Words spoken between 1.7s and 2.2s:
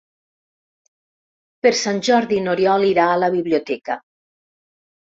Sant